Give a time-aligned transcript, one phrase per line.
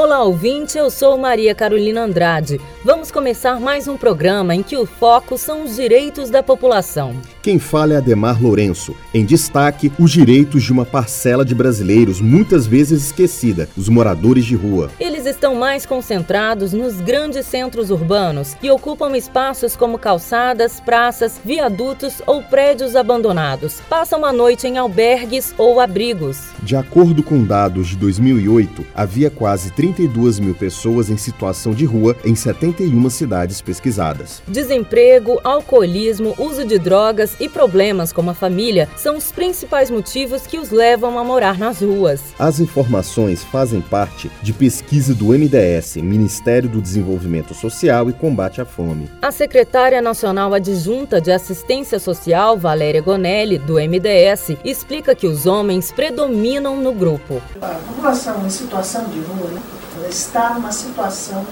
[0.00, 2.60] Olá, ouvinte, eu sou Maria Carolina Andrade.
[2.84, 7.16] Vamos começar mais um programa em que o foco são os direitos da população.
[7.42, 8.94] Quem fala é Ademar Lourenço.
[9.12, 14.54] Em destaque, os direitos de uma parcela de brasileiros muitas vezes esquecida, os moradores de
[14.54, 14.88] rua.
[15.00, 22.22] Eles estão mais concentrados nos grandes centros urbanos e ocupam espaços como calçadas, praças, viadutos
[22.24, 23.80] ou prédios abandonados.
[23.88, 26.38] Passam a noite em albergues ou abrigos.
[26.62, 32.16] De acordo com dados de 2008, havia quase 32 mil pessoas em situação de rua
[32.24, 34.42] em 71 cidades pesquisadas.
[34.46, 40.58] Desemprego, alcoolismo, uso de drogas e problemas com a família são os principais motivos que
[40.58, 42.20] os levam a morar nas ruas.
[42.38, 48.64] As informações fazem parte de pesquisa do MDS, Ministério do Desenvolvimento Social e Combate à
[48.64, 49.08] Fome.
[49.22, 55.90] A secretária nacional adjunta de Assistência Social, Valéria Gonelli, do MDS, explica que os homens
[55.90, 57.40] predominam no grupo.
[57.60, 59.60] A população em situação de rua, né,
[59.98, 61.44] ela está numa situação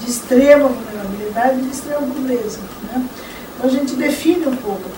[0.00, 2.58] de extrema vulnerabilidade e de extrema pobreza.
[2.84, 3.06] Né?
[3.54, 4.88] Então a gente define um pouco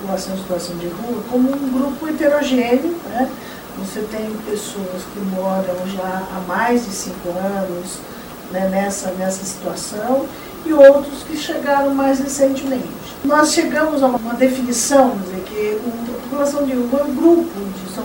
[0.00, 2.96] população em situação de rua como um grupo heterogêneo.
[3.06, 3.30] Né?
[3.78, 7.98] Você tem pessoas que moram já há mais de cinco anos
[8.50, 10.26] né, nessa, nessa situação
[10.66, 12.88] e outros que chegaram mais recentemente.
[13.24, 17.94] Nós chegamos a uma definição, dizer, que a população de rua é um grupo, de,
[17.94, 18.04] são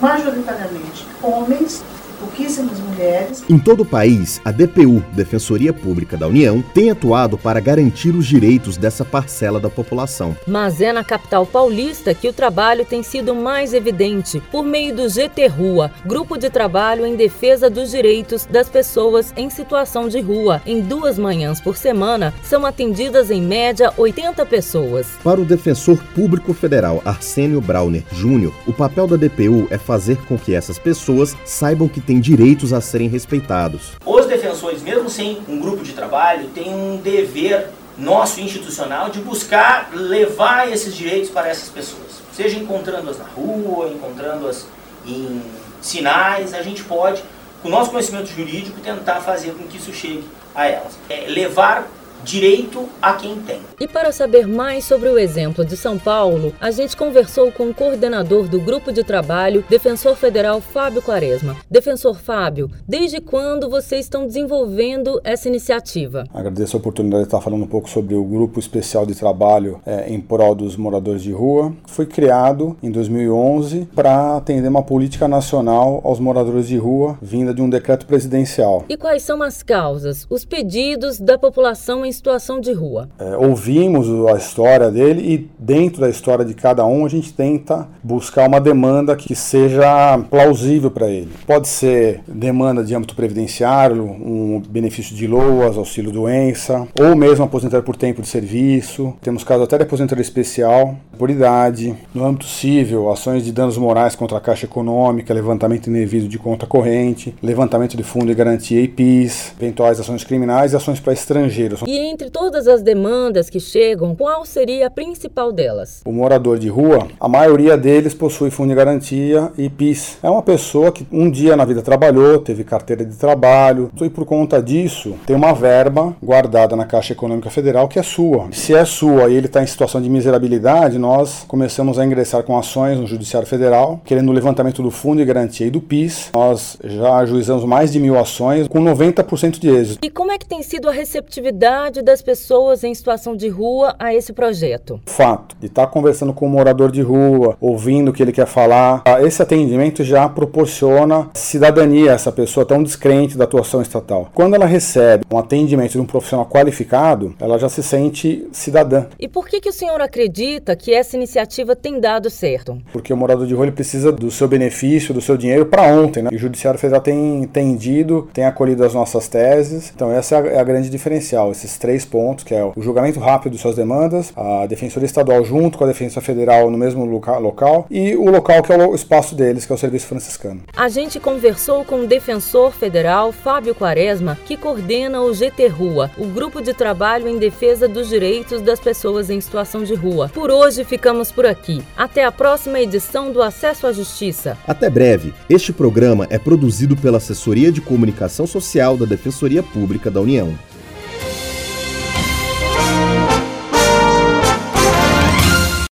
[0.00, 1.82] majoritariamente homens
[2.18, 3.44] pouquíssimas mulheres.
[3.48, 8.26] Em todo o país, a DPU, Defensoria Pública da União, tem atuado para garantir os
[8.26, 10.36] direitos dessa parcela da população.
[10.46, 15.08] Mas é na capital paulista que o trabalho tem sido mais evidente, por meio do
[15.08, 20.62] GT Rua, Grupo de Trabalho em Defesa dos Direitos das Pessoas em Situação de Rua.
[20.66, 25.06] Em duas manhãs por semana, são atendidas em média 80 pessoas.
[25.22, 30.38] Para o defensor público federal Arsênio Brauner Júnior, o papel da DPU é fazer com
[30.38, 33.92] que essas pessoas saibam que têm direitos a serem respeitados.
[34.04, 39.90] Os defensores, mesmo sem um grupo de trabalho, têm um dever nosso institucional de buscar
[39.92, 42.22] levar esses direitos para essas pessoas.
[42.32, 44.66] Seja encontrando-as na rua, encontrando-as
[45.06, 45.40] em
[45.80, 47.22] sinais, a gente pode,
[47.62, 50.98] com o nosso conhecimento jurídico, tentar fazer com que isso chegue a elas.
[51.08, 51.88] É levar
[52.24, 53.60] direito a quem tem.
[53.78, 57.74] E para saber mais sobre o exemplo de São Paulo, a gente conversou com o
[57.74, 61.56] coordenador do grupo de trabalho, defensor federal Fábio Quaresma.
[61.70, 66.24] Defensor Fábio, desde quando vocês estão desenvolvendo essa iniciativa?
[66.32, 70.08] Agradeço a oportunidade de estar falando um pouco sobre o grupo especial de trabalho é,
[70.08, 71.72] em prol dos moradores de rua.
[71.86, 77.60] Foi criado em 2011 para atender uma política nacional aos moradores de rua vinda de
[77.60, 78.84] um decreto presidencial.
[78.88, 83.08] E quais são as causas, os pedidos da população em situação de rua.
[83.18, 87.88] É, ouvimos a história dele e dentro da história de cada um a gente tenta
[88.02, 91.30] buscar uma demanda que seja plausível para ele.
[91.46, 97.84] Pode ser demanda de âmbito previdenciário, um benefício de loas, auxílio doença, ou mesmo aposentadoria
[97.84, 99.14] por tempo de serviço.
[99.22, 101.94] Temos casos até de aposentadoria especial, por idade.
[102.12, 106.66] No âmbito civil, ações de danos morais contra a Caixa Econômica, levantamento indevido de conta
[106.66, 111.80] corrente, levantamento de fundo de garantia e PIS, eventuais ações criminais e ações para estrangeiros.
[111.86, 116.02] E entre todas as demandas que chegam, qual seria a principal delas?
[116.04, 120.18] O morador de rua, a maioria deles possui fundo de garantia e PIS.
[120.22, 124.26] É uma pessoa que um dia na vida trabalhou, teve carteira de trabalho, e por
[124.26, 128.48] conta disso tem uma verba guardada na Caixa Econômica Federal que é sua.
[128.52, 132.58] Se é sua e ele está em situação de miserabilidade, nós começamos a ingressar com
[132.58, 136.30] ações no Judiciário Federal, querendo o levantamento do fundo de garantia e do PIS.
[136.34, 140.04] Nós já ajuizamos mais de mil ações com 90% de êxito.
[140.04, 144.14] E como é que tem sido a receptividade das pessoas em situação de rua a
[144.14, 145.00] esse projeto?
[145.06, 145.10] O
[145.44, 148.46] fato de estar conversando com o um morador de rua, ouvindo o que ele quer
[148.46, 154.30] falar, esse atendimento já proporciona cidadania a essa pessoa tão descrente da atuação estatal.
[154.34, 159.06] Quando ela recebe um atendimento de um profissional qualificado, ela já se sente cidadã.
[159.18, 162.78] E por que, que o senhor acredita que essa iniciativa tem dado certo?
[162.92, 166.22] Porque o morador de rua ele precisa do seu benefício, do seu dinheiro para ontem.
[166.22, 166.30] Né?
[166.32, 169.92] E o Judiciário Federal tem entendido, tem acolhido as nossas teses.
[169.94, 173.20] Então essa é a, é a grande diferencial, esses três pontos, que é o julgamento
[173.20, 177.86] rápido de suas demandas, a Defensoria Estadual junto com a Defensa Federal no mesmo local
[177.90, 180.60] e o local que é o espaço deles, que é o Serviço Franciscano.
[180.76, 186.26] A gente conversou com o defensor federal Fábio Quaresma, que coordena o GT Rua, o
[186.26, 190.30] grupo de trabalho em defesa dos direitos das pessoas em situação de rua.
[190.32, 191.82] Por hoje ficamos por aqui.
[191.96, 194.56] Até a próxima edição do Acesso à Justiça.
[194.66, 195.32] Até breve.
[195.48, 200.54] Este programa é produzido pela Assessoria de Comunicação Social da Defensoria Pública da União.